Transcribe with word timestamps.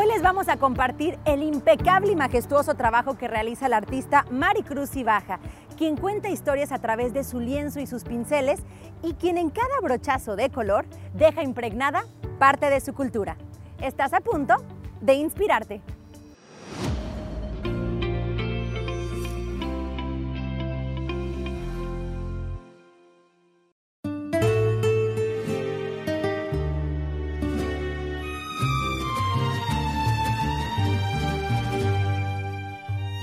Hoy 0.00 0.06
les 0.06 0.22
vamos 0.22 0.48
a 0.48 0.56
compartir 0.56 1.18
el 1.26 1.42
impecable 1.42 2.12
y 2.12 2.16
majestuoso 2.16 2.74
trabajo 2.74 3.18
que 3.18 3.28
realiza 3.28 3.68
la 3.68 3.76
artista 3.76 4.24
Maricruz 4.30 4.96
Ibaja, 4.96 5.40
quien 5.76 5.98
cuenta 5.98 6.30
historias 6.30 6.72
a 6.72 6.78
través 6.78 7.12
de 7.12 7.22
su 7.22 7.38
lienzo 7.38 7.80
y 7.80 7.86
sus 7.86 8.04
pinceles 8.04 8.60
y 9.02 9.12
quien 9.12 9.36
en 9.36 9.50
cada 9.50 9.78
brochazo 9.82 10.36
de 10.36 10.48
color 10.48 10.86
deja 11.12 11.42
impregnada 11.42 12.06
parte 12.38 12.70
de 12.70 12.80
su 12.80 12.94
cultura. 12.94 13.36
Estás 13.82 14.14
a 14.14 14.20
punto 14.20 14.54
de 15.02 15.12
inspirarte. 15.16 15.82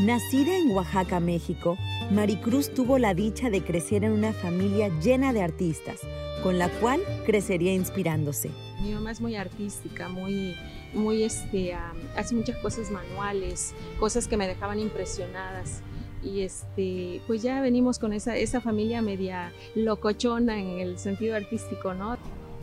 Nacida 0.07 0.55
en 0.55 0.71
Oaxaca, 0.71 1.19
México, 1.19 1.77
Maricruz 2.11 2.73
tuvo 2.73 2.97
la 2.97 3.13
dicha 3.13 3.49
de 3.49 3.61
crecer 3.61 4.05
en 4.05 4.13
una 4.13 4.31
familia 4.31 4.87
llena 5.01 5.33
de 5.33 5.41
artistas, 5.41 5.99
con 6.43 6.57
la 6.57 6.69
cual 6.79 7.01
crecería 7.25 7.73
inspirándose. 7.73 8.49
Mi 8.81 8.93
mamá 8.93 9.11
es 9.11 9.19
muy 9.19 9.35
artística, 9.35 10.07
muy, 10.07 10.55
muy 10.93 11.23
este, 11.23 11.75
hace 12.15 12.35
muchas 12.35 12.55
cosas 12.59 12.89
manuales, 12.89 13.73
cosas 13.99 14.29
que 14.29 14.37
me 14.37 14.47
dejaban 14.47 14.79
impresionadas. 14.79 15.81
Y 16.23 16.39
este, 16.39 17.19
pues 17.27 17.41
ya 17.41 17.59
venimos 17.59 17.99
con 17.99 18.13
esa, 18.13 18.37
esa 18.37 18.61
familia 18.61 19.01
media 19.01 19.51
locochona 19.75 20.57
en 20.57 20.79
el 20.79 20.99
sentido 20.99 21.35
artístico, 21.35 21.93
¿no? 21.93 22.17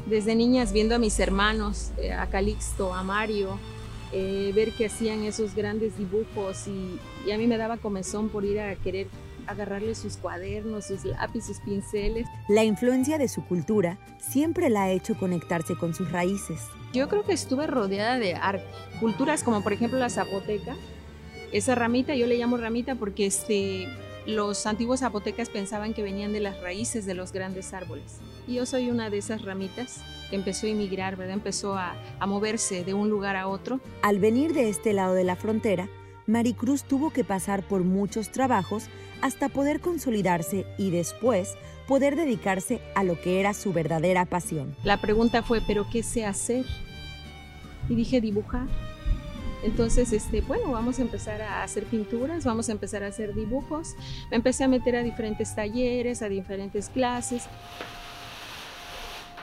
Desde 0.07 0.35
niñas 0.35 0.73
viendo 0.73 0.95
a 0.95 0.99
mis 0.99 1.21
hermanos, 1.21 1.93
eh, 1.99 2.11
a 2.11 2.27
Calixto, 2.31 2.95
a 2.95 3.03
Mario, 3.03 3.59
eh, 4.17 4.53
ver 4.55 4.71
que 4.71 4.87
hacían 4.87 5.25
esos 5.25 5.57
grandes 5.57 5.99
dibujos 5.99 6.69
y, 6.69 7.01
a 7.33 7.37
mí 7.37 7.49
me 7.49 7.57
daba 7.57 7.79
comezón 7.79 8.29
por 8.29 8.45
ir 8.45 8.61
a 8.61 8.77
querer 8.77 9.09
agarrarle 9.49 9.97
sus 9.97 10.17
cuadernos, 10.19 10.87
sus 10.87 11.05
lápices, 11.05 11.57
sus 11.57 11.65
pinceles. 11.65 12.29
La 12.49 12.63
influencia 12.63 13.19
de 13.19 13.27
su 13.27 13.45
cultura 13.45 13.99
siempre 14.21 14.71
la 14.71 14.85
ha 14.85 14.91
hecho 14.93 15.19
conectarse 15.19 15.75
con 15.75 15.95
sus 15.95 16.13
raíces. 16.13 16.61
Yo 16.93 17.09
creo 17.09 17.25
que 17.25 17.33
estuve 17.33 17.67
rodeada 17.67 18.21
de 18.21 18.37
culturas 19.01 19.43
como 19.43 19.63
por 19.63 19.73
ejemplo 19.73 19.99
la 19.99 20.11
zapoteca. 20.11 20.77
Esa 21.51 21.75
ramita, 21.75 22.15
yo 22.15 22.29
le 22.29 22.39
llamo 22.39 22.57
ramita 22.57 22.95
porque 22.95 23.27
este, 23.27 23.89
los 24.27 24.65
antiguos 24.67 25.01
zapotecas 25.01 25.49
pensaban 25.49 25.93
que 25.93 26.05
venían 26.05 26.33
de 26.33 26.39
las 26.39 26.61
raíces 26.61 27.05
de 27.05 27.15
los 27.15 27.33
grandes 27.33 27.75
árboles. 27.75 28.21
Y 28.47 28.55
yo 28.55 28.67
soy 28.67 28.91
una 28.91 29.11
de 29.11 29.19
esas 29.19 29.43
ramitas 29.43 30.03
que 30.31 30.37
empezó 30.37 30.67
a 30.67 30.71
emigrar, 30.71 31.17
¿verdad? 31.17 31.35
Empezó 31.35 31.77
a, 31.77 31.95
a 32.19 32.27
moverse 32.27 32.85
de 32.85 32.95
un 32.95 33.11
lugar 33.11 33.37
a 33.37 33.49
otro. 33.49 33.81
Al 34.03 34.19
venir 34.19 34.53
de 34.55 34.69
este 34.69 34.93
lado 34.93 35.15
de 35.15 35.25
la 35.25 35.37
frontera, 35.37 35.89
Maricruz 36.27 36.85
tuvo 36.85 37.11
que 37.11 37.25
pasar 37.25 37.63
por 37.63 37.83
muchos 37.85 38.31
trabajos 38.31 38.89
hasta 39.21 39.49
poder 39.49 39.81
consolidarse 39.81 40.67
y 40.79 40.91
después 40.91 41.57
poder 41.87 42.17
dedicarse 42.17 42.81
a 42.95 43.05
lo 43.05 43.21
que 43.21 43.41
era 43.41 43.55
su 43.55 43.73
verdadera 43.73 44.25
pasión. 44.25 44.75
La 44.85 45.01
pregunta 45.01 45.43
fue, 45.43 45.61
¿pero 45.67 45.87
qué 45.91 46.03
sé 46.03 46.25
hacer? 46.25 46.65
Y 47.89 47.95
dije, 47.95 48.21
dibujar. 48.21 48.67
Entonces, 49.63 50.13
este, 50.13 50.43
bueno, 50.43 50.73
vamos 50.73 50.99
a 50.99 51.03
empezar 51.03 51.41
a 51.41 51.63
hacer 51.63 51.85
pinturas, 51.85 52.45
vamos 52.45 52.69
a 52.69 52.73
empezar 52.73 53.03
a 53.03 53.07
hacer 53.07 53.35
dibujos. 53.35 53.95
Me 54.31 54.37
empecé 54.37 54.65
a 54.65 54.69
meter 54.69 54.95
a 54.95 55.03
diferentes 55.03 55.55
talleres, 55.55 56.21
a 56.21 56.29
diferentes 56.29 56.91
clases. 56.91 57.45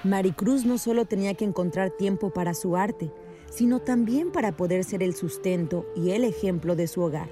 Maricruz 0.04 0.66
no 0.66 0.80
solo 0.80 1.06
tenía 1.06 1.36
que 1.36 1.46
encontrar 1.46 1.92
tiempo 1.92 2.32
para 2.32 2.56
su 2.56 2.76
arte, 2.76 3.12
sino 3.52 3.80
también 3.82 4.32
para 4.32 4.58
poder 4.58 4.84
ser 4.84 5.04
el 5.04 5.14
sustento 5.14 5.86
y 5.96 6.10
el 6.10 6.24
ejemplo 6.24 6.76
de 6.76 6.88
su 6.88 7.02
hogar, 7.02 7.30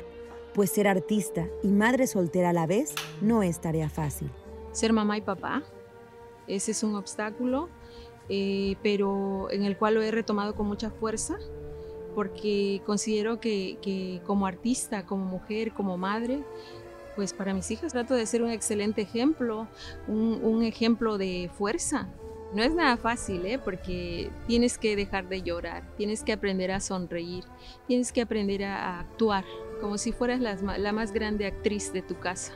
pues 0.54 0.70
ser 0.70 0.88
artista 0.88 1.48
y 1.64 1.70
madre 1.70 2.06
soltera 2.06 2.50
a 2.50 2.54
la 2.54 2.68
vez 2.68 2.94
no 3.22 3.42
es 3.42 3.60
tarea 3.60 3.90
fácil. 3.90 4.30
Ser 4.72 4.94
mamá 4.94 5.18
y 5.18 5.22
papá, 5.22 5.64
ese 6.46 6.72
es 6.72 6.84
un 6.84 6.96
obstáculo, 6.96 7.70
eh, 8.30 8.76
pero 8.84 9.50
en 9.50 9.64
el 9.64 9.76
cual 9.76 9.96
lo 9.96 10.04
he 10.04 10.12
retomado 10.12 10.54
con 10.54 10.68
mucha 10.68 10.92
fuerza, 10.92 11.40
porque 12.14 12.84
considero 12.86 13.40
que, 13.40 14.22
como 14.28 14.46
artista, 14.46 15.08
como 15.08 15.26
mujer, 15.26 15.74
como 15.74 15.98
madre, 15.98 16.44
pues 17.16 17.34
para 17.34 17.56
mis 17.56 17.72
hijas 17.72 17.94
trato 17.94 18.14
de 18.14 18.28
ser 18.28 18.44
un 18.44 18.52
excelente 18.52 19.02
ejemplo, 19.02 19.68
un 20.08 20.62
ejemplo 20.62 21.18
de 21.18 21.50
fuerza, 21.58 22.10
no 22.54 22.64
es 22.64 22.74
nada 22.74 22.98
fácil, 22.98 23.46
¿eh? 23.46 23.60
porque 23.60 24.32
tienes 24.48 24.78
que 24.78 24.96
dejar 24.96 25.28
de 25.30 25.42
llorar, 25.42 25.84
tienes 25.98 26.24
que 26.24 26.34
aprender 26.34 26.72
a 26.72 26.80
sonreír, 26.80 27.44
tienes 27.88 28.12
que 28.12 28.22
aprender 28.22 28.64
a 28.64 29.00
actuar 29.00 29.46
como 29.80 29.98
si 29.98 30.12
fueras 30.12 30.42
la, 30.42 30.92
más 30.92 31.14
grande 31.14 31.46
actriz 31.46 31.94
de 31.94 32.02
tu 32.02 32.20
casa, 32.20 32.54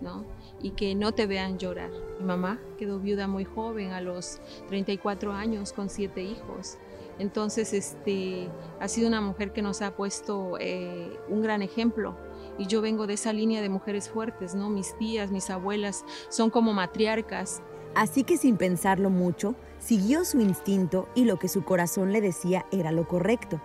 ¿no? 0.00 0.24
Y 0.60 0.70
que 0.70 0.94
no 0.94 1.12
te 1.12 1.26
vean 1.26 1.58
llorar. 1.58 1.90
Mi 2.18 2.26
mamá 2.26 2.58
quedó 2.78 2.98
viuda 2.98 3.28
muy 3.28 3.44
joven, 3.44 3.92
a 3.92 4.00
los 4.00 4.40
34 4.68 5.32
años, 5.32 5.72
con 5.72 5.88
siete 5.88 6.22
hijos. 6.22 6.78
Entonces, 7.18 7.72
este, 7.72 8.48
ha 8.80 8.88
sido 8.88 9.08
una 9.08 9.20
mujer 9.20 9.52
que 9.52 9.62
nos 9.62 9.80
ha 9.80 9.94
puesto 9.94 10.56
eh, 10.58 11.18
un 11.28 11.42
gran 11.42 11.62
ejemplo. 11.62 12.16
Y 12.58 12.66
yo 12.66 12.80
vengo 12.80 13.06
de 13.06 13.14
esa 13.14 13.32
línea 13.32 13.62
de 13.62 13.68
mujeres 13.68 14.08
fuertes, 14.08 14.54
¿no? 14.54 14.70
Mis 14.70 14.96
tías, 14.98 15.30
mis 15.30 15.50
abuelas 15.50 16.04
son 16.30 16.50
como 16.50 16.72
matriarcas 16.72 17.62
Así 17.96 18.24
que 18.24 18.36
sin 18.36 18.58
pensarlo 18.58 19.08
mucho, 19.08 19.54
siguió 19.78 20.26
su 20.26 20.38
instinto 20.38 21.08
y 21.14 21.24
lo 21.24 21.38
que 21.38 21.48
su 21.48 21.64
corazón 21.64 22.12
le 22.12 22.20
decía 22.20 22.66
era 22.70 22.92
lo 22.92 23.08
correcto, 23.08 23.58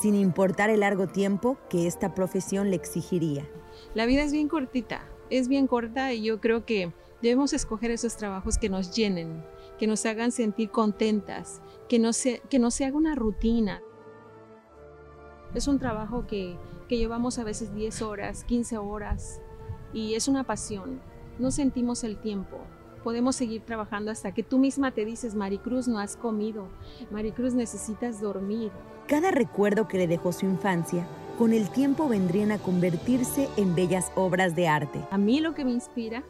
sin 0.00 0.14
importar 0.14 0.70
el 0.70 0.80
largo 0.80 1.06
tiempo 1.06 1.58
que 1.68 1.86
esta 1.86 2.14
profesión 2.14 2.70
le 2.70 2.76
exigiría. 2.76 3.46
La 3.92 4.06
vida 4.06 4.22
es 4.22 4.32
bien 4.32 4.48
cortita, 4.48 5.06
es 5.28 5.48
bien 5.48 5.66
corta 5.66 6.14
y 6.14 6.22
yo 6.22 6.40
creo 6.40 6.64
que 6.64 6.94
debemos 7.20 7.52
escoger 7.52 7.90
esos 7.90 8.16
trabajos 8.16 8.56
que 8.56 8.70
nos 8.70 8.96
llenen, 8.96 9.44
que 9.78 9.86
nos 9.86 10.06
hagan 10.06 10.32
sentir 10.32 10.70
contentas, 10.70 11.60
que 11.86 11.98
no 11.98 12.14
se, 12.14 12.40
que 12.48 12.58
no 12.58 12.70
se 12.70 12.86
haga 12.86 12.96
una 12.96 13.14
rutina. 13.14 13.82
Es 15.52 15.68
un 15.68 15.78
trabajo 15.78 16.26
que, 16.26 16.56
que 16.88 16.96
llevamos 16.96 17.38
a 17.38 17.44
veces 17.44 17.74
10 17.74 18.00
horas, 18.00 18.44
15 18.44 18.78
horas 18.78 19.42
y 19.92 20.14
es 20.14 20.26
una 20.26 20.44
pasión. 20.44 21.02
No 21.38 21.50
sentimos 21.50 22.02
el 22.02 22.16
tiempo 22.16 22.60
podemos 23.04 23.36
seguir 23.36 23.60
trabajando 23.60 24.10
hasta 24.10 24.32
que 24.32 24.42
tú 24.42 24.58
misma 24.58 24.90
te 24.90 25.04
dices, 25.04 25.34
Maricruz, 25.34 25.86
no 25.86 25.98
has 25.98 26.16
comido, 26.16 26.66
Maricruz, 27.10 27.52
necesitas 27.52 28.20
dormir. 28.20 28.72
Cada 29.06 29.30
recuerdo 29.30 29.86
que 29.86 29.98
le 29.98 30.08
dejó 30.08 30.32
su 30.32 30.46
infancia, 30.46 31.06
con 31.38 31.52
el 31.52 31.68
tiempo 31.68 32.08
vendrían 32.08 32.50
a 32.50 32.58
convertirse 32.58 33.48
en 33.58 33.74
bellas 33.74 34.10
obras 34.14 34.56
de 34.56 34.68
arte. 34.68 35.00
A 35.10 35.18
mí 35.18 35.40
lo 35.40 35.54
que 35.54 35.66
me 35.66 35.72
inspira, 35.72 36.24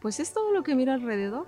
pues 0.00 0.20
es 0.20 0.34
todo 0.34 0.52
lo 0.52 0.62
que 0.62 0.74
miro 0.74 0.92
alrededor 0.92 1.46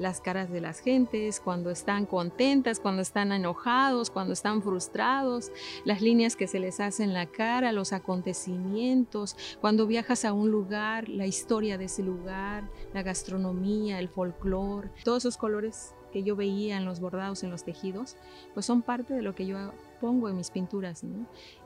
las 0.00 0.20
caras 0.20 0.50
de 0.50 0.60
las 0.60 0.80
gentes, 0.80 1.40
cuando 1.40 1.70
están 1.70 2.06
contentas, 2.06 2.80
cuando 2.80 3.02
están 3.02 3.32
enojados, 3.32 4.10
cuando 4.10 4.32
están 4.32 4.62
frustrados, 4.62 5.52
las 5.84 6.00
líneas 6.00 6.36
que 6.36 6.46
se 6.46 6.58
les 6.58 6.80
hacen 6.80 7.10
en 7.10 7.14
la 7.14 7.26
cara, 7.26 7.70
los 7.72 7.92
acontecimientos, 7.92 9.36
cuando 9.60 9.86
viajas 9.86 10.24
a 10.24 10.32
un 10.32 10.50
lugar, 10.50 11.08
la 11.08 11.26
historia 11.26 11.76
de 11.76 11.84
ese 11.84 12.02
lugar, 12.02 12.68
la 12.94 13.02
gastronomía, 13.02 13.98
el 13.98 14.08
folclore, 14.08 14.90
todos 15.04 15.24
esos 15.24 15.36
colores 15.36 15.94
que 16.12 16.22
yo 16.22 16.34
veía 16.34 16.76
en 16.76 16.84
los 16.84 16.98
bordados, 16.98 17.44
en 17.44 17.50
los 17.50 17.62
tejidos, 17.62 18.16
pues 18.54 18.66
son 18.66 18.82
parte 18.82 19.14
de 19.14 19.22
lo 19.22 19.34
que 19.34 19.46
yo 19.46 19.72
pongo 20.00 20.28
en 20.28 20.36
mis 20.36 20.50
pinturas. 20.50 21.04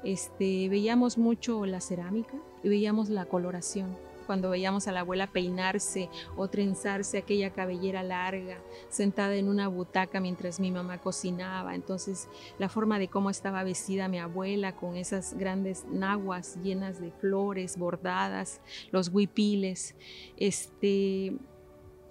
Este, 0.02 0.68
veíamos 0.68 1.18
mucho 1.18 1.64
la 1.66 1.80
cerámica 1.80 2.36
y 2.62 2.68
veíamos 2.68 3.08
la 3.08 3.26
coloración 3.26 3.96
cuando 4.24 4.50
veíamos 4.50 4.88
a 4.88 4.92
la 4.92 5.00
abuela 5.00 5.26
peinarse 5.26 6.08
o 6.36 6.48
trenzarse 6.48 7.18
aquella 7.18 7.50
cabellera 7.50 8.02
larga, 8.02 8.58
sentada 8.88 9.36
en 9.36 9.48
una 9.48 9.68
butaca 9.68 10.20
mientras 10.20 10.60
mi 10.60 10.70
mamá 10.70 10.98
cocinaba. 10.98 11.74
Entonces, 11.74 12.28
la 12.58 12.68
forma 12.68 12.98
de 12.98 13.08
cómo 13.08 13.30
estaba 13.30 13.62
vestida 13.64 14.08
mi 14.08 14.18
abuela 14.18 14.76
con 14.76 14.96
esas 14.96 15.34
grandes 15.34 15.84
naguas 15.90 16.58
llenas 16.62 17.00
de 17.00 17.10
flores 17.10 17.76
bordadas, 17.76 18.60
los 18.90 19.08
huipiles. 19.08 19.94
Este, 20.36 21.36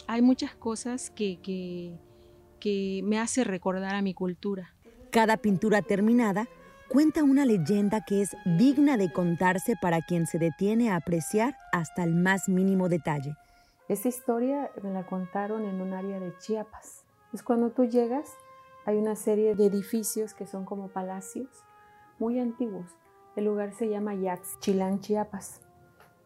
hay 0.07 0.21
muchas 0.21 0.55
cosas 0.55 1.09
que, 1.09 1.39
que, 1.41 1.97
que 2.59 3.01
me 3.03 3.19
hace 3.19 3.43
recordar 3.43 3.95
a 3.95 4.01
mi 4.01 4.13
cultura. 4.13 4.73
Cada 5.11 5.37
pintura 5.37 5.81
terminada 5.81 6.47
cuenta 6.93 7.23
una 7.23 7.43
leyenda 7.43 8.01
que 8.05 8.21
es 8.21 8.37
digna 8.45 8.97
de 8.97 9.11
contarse 9.11 9.75
para 9.81 10.03
quien 10.03 10.27
se 10.27 10.37
detiene 10.37 10.91
a 10.91 10.95
apreciar 10.97 11.57
hasta 11.71 12.03
el 12.03 12.13
más 12.13 12.47
mínimo 12.47 12.87
detalle. 12.87 13.35
Esta 13.89 14.09
historia 14.09 14.69
me 14.83 14.91
la 14.91 15.03
contaron 15.03 15.65
en 15.65 15.81
un 15.81 15.93
área 15.93 16.19
de 16.19 16.37
Chiapas. 16.37 17.03
Es 17.33 17.41
cuando 17.41 17.71
tú 17.71 17.85
llegas, 17.85 18.35
hay 18.85 18.97
una 18.97 19.15
serie 19.15 19.55
de 19.55 19.65
edificios 19.65 20.35
que 20.35 20.45
son 20.45 20.65
como 20.65 20.89
palacios 20.89 21.47
muy 22.19 22.39
antiguos. 22.39 22.91
El 23.35 23.45
lugar 23.45 23.73
se 23.73 23.89
llama 23.89 24.13
Yax, 24.13 24.59
Chilán, 24.59 24.99
Chiapas. 24.99 25.61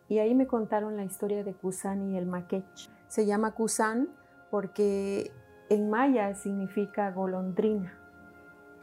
Y 0.10 0.20
ahí 0.20 0.36
me 0.36 0.48
contaron 0.48 0.98
la 0.98 1.06
historia 1.06 1.46
de 1.46 1.54
Cusán 1.54 2.12
y 2.12 2.18
el 2.18 2.26
Maquech. 2.26 2.92
Se 3.08 3.26
llama 3.26 3.52
Cusán 3.56 4.10
porque 4.52 5.32
en 5.70 5.90
maya 5.90 6.36
significa 6.36 7.10
golondrina 7.12 7.98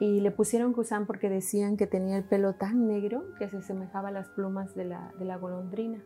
y 0.01 0.21
le 0.21 0.31
pusieron 0.31 0.73
Kusan 0.73 1.07
porque 1.07 1.31
decían 1.31 1.77
que 1.77 1.87
tenía 1.87 2.17
el 2.17 2.25
pelo 2.25 2.55
tan 2.55 2.87
negro 2.87 3.25
que 3.39 3.49
se 3.49 3.59
asemejaba 3.59 4.09
a 4.09 4.13
las 4.13 4.29
plumas 4.29 4.75
de 4.75 4.85
la, 4.85 5.13
de 5.19 5.25
la 5.25 5.37
golondrina. 5.37 6.03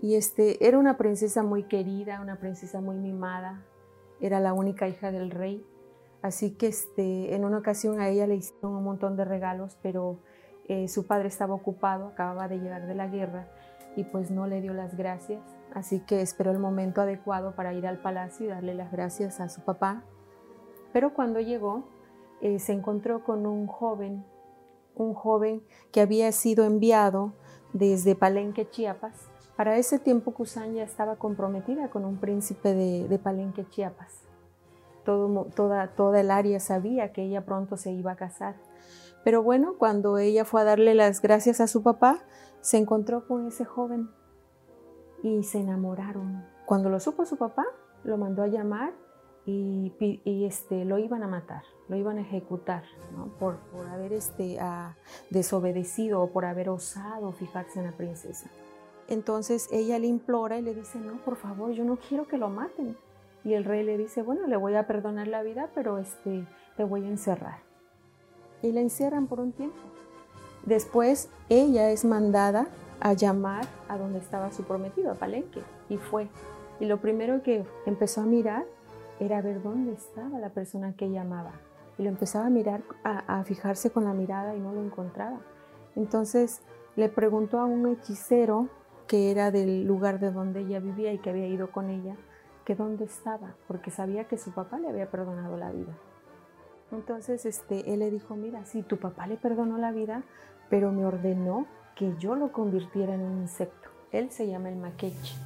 Y 0.00 0.16
este, 0.16 0.66
era 0.66 0.78
una 0.78 0.96
princesa 0.96 1.42
muy 1.42 1.64
querida, 1.64 2.20
una 2.20 2.36
princesa 2.36 2.80
muy 2.80 2.96
mimada, 2.96 3.64
era 4.20 4.40
la 4.40 4.52
única 4.52 4.88
hija 4.88 5.12
del 5.12 5.30
rey. 5.30 5.64
Así 6.22 6.52
que 6.52 6.68
este, 6.68 7.34
en 7.34 7.44
una 7.44 7.58
ocasión 7.58 8.00
a 8.00 8.08
ella 8.08 8.26
le 8.26 8.36
hicieron 8.36 8.72
un 8.72 8.84
montón 8.84 9.16
de 9.16 9.24
regalos, 9.24 9.78
pero 9.82 10.18
eh, 10.68 10.88
su 10.88 11.06
padre 11.06 11.28
estaba 11.28 11.54
ocupado, 11.54 12.08
acababa 12.08 12.48
de 12.48 12.58
llegar 12.58 12.86
de 12.86 12.94
la 12.94 13.06
guerra 13.06 13.48
y 13.96 14.04
pues 14.04 14.30
no 14.30 14.46
le 14.46 14.60
dio 14.60 14.72
las 14.74 14.96
gracias. 14.96 15.42
Así 15.72 16.00
que 16.00 16.20
esperó 16.20 16.50
el 16.50 16.58
momento 16.58 17.00
adecuado 17.00 17.54
para 17.54 17.74
ir 17.74 17.86
al 17.86 17.98
palacio 17.98 18.46
y 18.46 18.48
darle 18.48 18.74
las 18.74 18.90
gracias 18.90 19.40
a 19.40 19.48
su 19.48 19.60
papá. 19.62 20.02
Pero 20.92 21.12
cuando 21.14 21.40
llegó, 21.40 21.84
eh, 22.40 22.58
se 22.58 22.72
encontró 22.72 23.24
con 23.24 23.46
un 23.46 23.66
joven, 23.66 24.24
un 24.94 25.14
joven 25.14 25.62
que 25.92 26.00
había 26.00 26.30
sido 26.32 26.64
enviado 26.64 27.32
desde 27.72 28.14
Palenque, 28.14 28.68
Chiapas. 28.68 29.28
Para 29.56 29.76
ese 29.76 29.98
tiempo 29.98 30.32
Kusan 30.32 30.74
ya 30.74 30.82
estaba 30.82 31.16
comprometida 31.16 31.88
con 31.88 32.04
un 32.04 32.18
príncipe 32.18 32.74
de, 32.74 33.18
Palenque, 33.18 33.66
Chiapas. 33.68 34.22
Todo, 35.04 35.46
toda, 35.54 35.88
toda 35.94 36.20
el 36.20 36.30
área 36.30 36.58
sabía 36.60 37.12
que 37.12 37.22
ella 37.22 37.44
pronto 37.44 37.76
se 37.76 37.92
iba 37.92 38.12
a 38.12 38.16
casar. 38.16 38.56
Pero 39.22 39.42
bueno, 39.42 39.74
cuando 39.78 40.18
ella 40.18 40.44
fue 40.44 40.60
a 40.60 40.64
darle 40.64 40.94
las 40.94 41.22
gracias 41.22 41.60
a 41.60 41.66
su 41.66 41.82
papá, 41.82 42.24
se 42.60 42.78
encontró 42.78 43.26
con 43.26 43.46
ese 43.46 43.64
joven 43.64 44.10
y 45.22 45.42
se 45.44 45.60
enamoraron. 45.60 46.44
Cuando 46.66 46.90
lo 46.90 47.00
supo 47.00 47.24
su 47.24 47.36
papá, 47.36 47.64
lo 48.04 48.18
mandó 48.18 48.42
a 48.42 48.48
llamar 48.48 48.92
y, 49.46 50.44
este, 50.46 50.84
lo 50.84 50.98
iban 50.98 51.22
a 51.22 51.28
matar, 51.28 51.62
lo 51.88 51.96
iban 51.96 52.18
a 52.18 52.22
ejecutar 52.22 52.84
por, 53.38 53.56
por, 53.56 53.86
haber 53.86 54.12
este, 54.12 54.58
desobedecido 55.30 56.22
o 56.22 56.30
por 56.30 56.44
haber 56.44 56.70
osado 56.70 57.32
fijarse 57.32 57.80
en 57.80 57.86
la 57.86 57.92
princesa. 57.92 58.50
Entonces 59.08 59.68
ella 59.70 59.98
le 59.98 60.06
implora 60.06 60.58
y 60.58 60.62
le 60.62 60.74
dice, 60.74 60.98
no, 60.98 61.16
por 61.24 61.36
favor, 61.36 61.72
yo 61.72 61.84
no 61.84 61.96
quiero 61.96 62.26
que 62.26 62.38
lo 62.38 62.48
maten. 62.48 62.96
Y 63.44 63.52
el 63.52 63.64
rey 63.64 63.84
le 63.84 63.98
dice, 63.98 64.22
bueno, 64.22 64.46
le 64.46 64.56
voy 64.56 64.74
a 64.74 64.86
perdonar 64.86 65.28
la 65.28 65.42
vida, 65.42 65.68
pero 65.74 65.98
este, 65.98 66.46
te 66.78 66.84
voy 66.84 67.04
a 67.04 67.08
encerrar. 67.08 67.58
Y 68.62 68.72
la 68.72 68.80
encierran 68.80 69.26
por 69.26 69.40
un 69.40 69.52
tiempo. 69.52 69.76
Después 70.64 71.28
ella 71.50 71.90
es 71.90 72.06
mandada 72.06 72.68
a 73.00 73.12
llamar 73.12 73.66
a 73.88 73.98
donde 73.98 74.18
estaba 74.18 74.50
su 74.50 74.64
prometido, 74.64 75.12
a 75.12 75.14
Palenque, 75.14 75.60
y 75.90 75.98
fue. 75.98 76.28
Y 76.80 76.86
lo 76.86 77.02
primero 77.02 77.42
que 77.42 77.66
empezó 77.84 78.22
a 78.22 78.24
mirar 78.24 78.64
era 79.20 79.42
ver 79.42 79.62
dónde 79.62 79.92
estaba 79.92 80.38
la 80.38 80.50
persona 80.50 80.94
que 80.94 81.06
ella 81.06 81.22
amaba. 81.22 81.52
Y 81.98 82.02
lo 82.02 82.08
empezaba 82.08 82.46
a 82.46 82.50
mirar, 82.50 82.82
a, 83.04 83.44
fijarse 83.44 83.90
con 83.90 84.04
la 84.04 84.12
mirada 84.12 84.56
y 84.56 84.60
no 84.60 84.72
lo 84.72 84.82
encontraba. 84.82 85.38
Entonces 85.94 86.62
le 86.96 87.08
preguntó 87.08 87.60
a 87.60 87.64
un 87.64 87.86
hechicero 87.86 88.68
que 89.06 89.30
era 89.30 89.50
del 89.50 89.84
lugar 89.84 90.18
de 90.18 90.32
donde 90.32 90.60
ella 90.60 90.80
vivía 90.80 91.12
y 91.12 91.18
que 91.18 91.30
había 91.30 91.46
ido 91.46 91.70
con 91.70 91.90
ella, 91.90 92.16
que 92.64 92.74
dónde 92.74 93.04
estaba, 93.04 93.54
porque 93.68 93.90
sabía 93.90 94.24
que 94.24 94.38
su 94.38 94.52
papá 94.52 94.78
le 94.78 94.88
había 94.88 95.10
perdonado 95.10 95.56
la 95.56 95.70
vida. 95.70 95.92
Entonces 96.90 97.44
este, 97.46 97.92
él 97.92 98.00
le 98.00 98.10
dijo, 98.10 98.34
mira, 98.34 98.64
sí, 98.64 98.82
tu 98.82 98.98
papá 98.98 99.26
le 99.26 99.36
perdonó 99.36 99.78
la 99.78 99.92
vida, 99.92 100.22
pero 100.70 100.90
me 100.90 101.04
ordenó 101.04 101.66
que 101.94 102.16
yo 102.18 102.34
lo 102.34 102.50
convirtiera 102.52 103.14
en 103.14 103.20
un 103.20 103.42
insecto. 103.42 103.90
Él 104.10 104.30
se 104.30 104.46
llama 104.46 104.68
el 104.68 104.76
maqueche. 104.76 105.36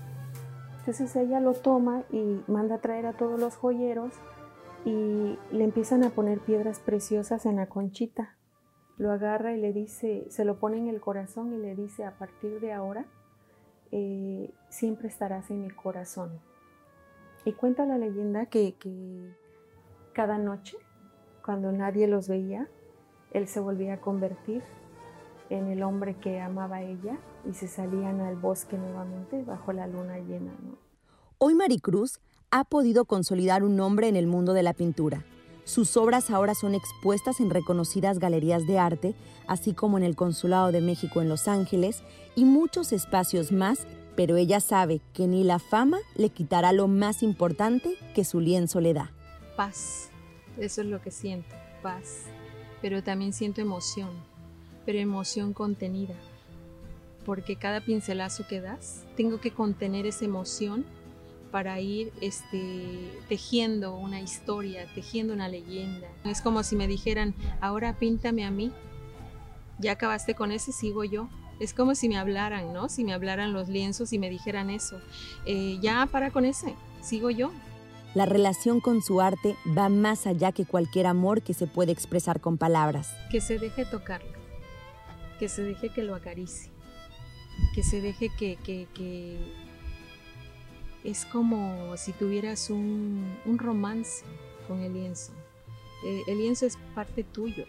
Entonces 0.88 1.14
ella 1.16 1.38
lo 1.38 1.52
toma 1.52 2.04
y 2.10 2.42
manda 2.46 2.76
a 2.76 2.80
traer 2.80 3.04
a 3.04 3.12
todos 3.12 3.38
los 3.38 3.56
joyeros 3.56 4.10
y 4.86 5.38
le 5.52 5.64
empiezan 5.64 6.02
a 6.02 6.08
poner 6.08 6.38
piedras 6.40 6.80
preciosas 6.80 7.44
en 7.44 7.56
la 7.56 7.66
conchita. 7.66 8.38
Lo 8.96 9.12
agarra 9.12 9.52
y 9.52 9.60
le 9.60 9.74
dice, 9.74 10.24
se 10.30 10.46
lo 10.46 10.58
pone 10.58 10.78
en 10.78 10.88
el 10.88 10.98
corazón 10.98 11.52
y 11.52 11.58
le 11.58 11.74
dice, 11.74 12.06
a 12.06 12.16
partir 12.16 12.58
de 12.60 12.72
ahora, 12.72 13.04
eh, 13.92 14.50
siempre 14.70 15.08
estarás 15.08 15.50
en 15.50 15.60
mi 15.60 15.68
corazón. 15.68 16.40
Y 17.44 17.52
cuenta 17.52 17.84
la 17.84 17.98
leyenda 17.98 18.46
que, 18.46 18.76
que 18.78 19.36
cada 20.14 20.38
noche, 20.38 20.78
cuando 21.44 21.70
nadie 21.70 22.08
los 22.08 22.28
veía, 22.28 22.66
él 23.32 23.46
se 23.46 23.60
volvía 23.60 23.92
a 23.92 24.00
convertir 24.00 24.62
en 25.50 25.68
el 25.68 25.82
hombre 25.82 26.14
que 26.14 26.40
amaba 26.40 26.76
a 26.76 26.82
ella 26.82 27.18
y 27.48 27.54
se 27.54 27.68
salían 27.68 28.20
al 28.20 28.36
bosque 28.36 28.76
nuevamente 28.76 29.42
bajo 29.42 29.72
la 29.72 29.86
luna 29.86 30.18
llena. 30.18 30.52
Hoy 31.38 31.54
Maricruz 31.54 32.20
ha 32.50 32.64
podido 32.64 33.04
consolidar 33.04 33.62
un 33.62 33.76
nombre 33.76 34.08
en 34.08 34.16
el 34.16 34.26
mundo 34.26 34.52
de 34.52 34.62
la 34.62 34.72
pintura. 34.72 35.24
Sus 35.64 35.98
obras 35.98 36.30
ahora 36.30 36.54
son 36.54 36.74
expuestas 36.74 37.40
en 37.40 37.50
reconocidas 37.50 38.18
galerías 38.18 38.66
de 38.66 38.78
arte, 38.78 39.14
así 39.46 39.74
como 39.74 39.98
en 39.98 40.04
el 40.04 40.16
Consulado 40.16 40.72
de 40.72 40.80
México 40.80 41.20
en 41.20 41.28
Los 41.28 41.46
Ángeles 41.46 42.02
y 42.34 42.46
muchos 42.46 42.92
espacios 42.92 43.52
más, 43.52 43.86
pero 44.16 44.36
ella 44.36 44.60
sabe 44.60 45.02
que 45.12 45.26
ni 45.26 45.44
la 45.44 45.58
fama 45.58 45.98
le 46.16 46.30
quitará 46.30 46.72
lo 46.72 46.88
más 46.88 47.22
importante 47.22 47.96
que 48.14 48.24
su 48.24 48.40
lienzo 48.40 48.80
le 48.80 48.94
da. 48.94 49.12
Paz, 49.56 50.08
eso 50.56 50.80
es 50.80 50.86
lo 50.86 51.02
que 51.02 51.10
siento, 51.10 51.54
paz, 51.82 52.22
pero 52.80 53.02
también 53.02 53.34
siento 53.34 53.60
emoción, 53.60 54.08
pero 54.88 55.00
emoción 55.00 55.52
contenida, 55.52 56.14
porque 57.26 57.56
cada 57.56 57.82
pincelazo 57.82 58.46
que 58.48 58.62
das, 58.62 59.04
tengo 59.18 59.38
que 59.38 59.50
contener 59.50 60.06
esa 60.06 60.24
emoción 60.24 60.86
para 61.50 61.78
ir 61.78 62.10
este, 62.22 63.12
tejiendo 63.28 63.94
una 63.94 64.22
historia, 64.22 64.86
tejiendo 64.94 65.34
una 65.34 65.46
leyenda. 65.46 66.08
Es 66.24 66.40
como 66.40 66.62
si 66.62 66.74
me 66.74 66.86
dijeran, 66.86 67.34
ahora 67.60 67.98
píntame 67.98 68.46
a 68.46 68.50
mí, 68.50 68.72
ya 69.78 69.92
acabaste 69.92 70.34
con 70.34 70.52
ese, 70.52 70.72
sigo 70.72 71.04
yo. 71.04 71.28
Es 71.60 71.74
como 71.74 71.94
si 71.94 72.08
me 72.08 72.16
hablaran, 72.16 72.72
¿no? 72.72 72.88
Si 72.88 73.04
me 73.04 73.12
hablaran 73.12 73.52
los 73.52 73.68
lienzos 73.68 74.14
y 74.14 74.18
me 74.18 74.30
dijeran 74.30 74.70
eso, 74.70 75.02
eh, 75.44 75.76
ya 75.82 76.08
para 76.10 76.30
con 76.30 76.46
ese, 76.46 76.74
sigo 77.02 77.28
yo. 77.28 77.52
La 78.14 78.24
relación 78.24 78.80
con 78.80 79.02
su 79.02 79.20
arte 79.20 79.54
va 79.76 79.90
más 79.90 80.26
allá 80.26 80.52
que 80.52 80.64
cualquier 80.64 81.06
amor 81.06 81.42
que 81.42 81.52
se 81.52 81.66
puede 81.66 81.92
expresar 81.92 82.40
con 82.40 82.56
palabras. 82.56 83.14
Que 83.30 83.42
se 83.42 83.58
deje 83.58 83.84
tocarlo 83.84 84.37
que 85.38 85.48
se 85.48 85.62
deje 85.62 85.88
que 85.90 86.02
lo 86.02 86.14
acaricie, 86.14 86.70
que 87.74 87.82
se 87.82 88.00
deje 88.00 88.30
que, 88.38 88.56
que, 88.62 89.38
es 91.04 91.24
como 91.26 91.96
si 91.96 92.12
tuvieras 92.12 92.70
un, 92.70 93.36
romance 93.56 94.24
con 94.66 94.82
el 94.82 94.92
lienzo. 94.94 95.32
Eh, 96.04 96.22
el 96.26 96.38
lienzo 96.38 96.66
es 96.66 96.76
parte 96.94 97.24
tuyo. 97.24 97.64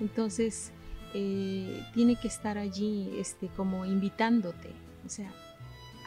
Entonces, 0.00 0.72
eh, 1.14 1.82
tiene 1.94 2.16
que 2.16 2.28
estar 2.28 2.58
allí 2.58 3.14
este, 3.18 3.48
como 3.48 3.84
invitándote. 3.84 4.70
O 5.06 5.08
sea, 5.08 5.32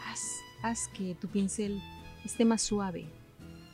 haz, 0.05 0.21
haz 0.61 0.87
que 0.89 1.15
tu 1.15 1.27
pincel 1.27 1.81
esté 2.25 2.45
más 2.45 2.61
suave, 2.61 3.05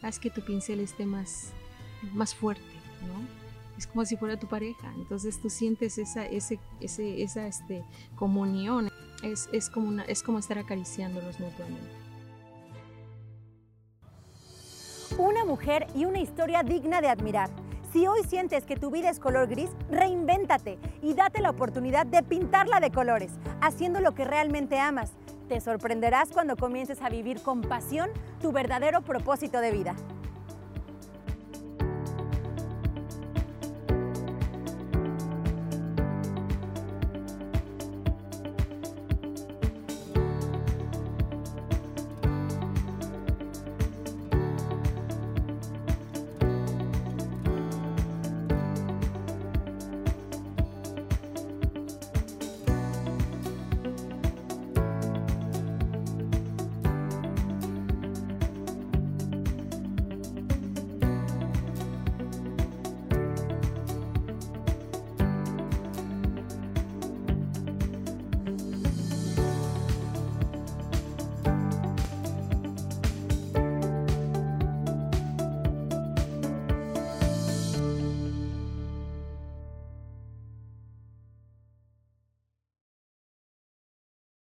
haz 0.01 0.19
que 0.19 0.29
tu 0.29 0.41
pincel 0.41 0.79
esté 0.79 1.05
más, 1.05 1.51
más 2.13 2.35
fuerte, 2.35 2.63
¿no? 3.07 3.42
Es 3.77 3.87
como 3.87 4.05
si 4.05 4.17
fuera 4.17 4.37
tu 4.37 4.47
pareja. 4.47 4.93
Entonces 4.95 5.39
tú 5.41 5.49
sientes 5.49 5.97
esa, 5.97 6.25
ese, 6.25 6.59
esa 6.79 7.47
este, 7.47 7.83
comunión. 8.15 8.89
Es, 9.23 9.49
es, 9.53 9.69
como 9.69 9.87
una, 9.87 10.03
es 10.03 10.21
como 10.21 10.39
estar 10.39 10.57
acariciándolos 10.57 11.39
mutuamente. 11.39 12.03
Una 15.17 15.45
mujer 15.45 15.87
y 15.95 16.05
una 16.05 16.19
historia 16.19 16.63
digna 16.63 16.99
de 16.99 17.07
admirar. 17.07 17.49
Si 17.93 18.07
hoy 18.07 18.23
sientes 18.23 18.65
que 18.65 18.75
tu 18.75 18.89
vida 18.89 19.11
es 19.11 19.19
color 19.19 19.47
gris, 19.47 19.69
reinvéntate 19.91 20.79
y 21.03 21.13
date 21.13 21.41
la 21.41 21.51
oportunidad 21.51 22.07
de 22.07 22.23
pintarla 22.23 22.79
de 22.79 22.89
colores, 22.89 23.31
haciendo 23.61 23.99
lo 23.99 24.15
que 24.15 24.25
realmente 24.25 24.79
amas. 24.79 25.11
Te 25.47 25.61
sorprenderás 25.61 26.29
cuando 26.29 26.55
comiences 26.55 27.01
a 27.03 27.09
vivir 27.09 27.41
con 27.43 27.61
pasión 27.61 28.09
tu 28.41 28.51
verdadero 28.51 29.01
propósito 29.01 29.59
de 29.59 29.71
vida. 29.71 29.95